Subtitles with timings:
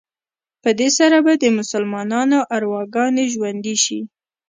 [0.63, 3.99] په دې سره به د مسلمانانو ارواګانې ژوندي شي.